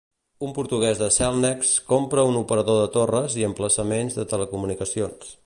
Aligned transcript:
Un 0.45 0.53
portuguès 0.53 1.01
de 1.01 1.09
Cellnex 1.17 1.73
compra 1.91 2.25
un 2.31 2.39
operador 2.41 2.81
de 2.81 2.89
torres 2.97 3.37
i 3.43 3.47
emplaçaments 3.51 4.21
de 4.23 4.29
telecomunicacions. 4.35 5.33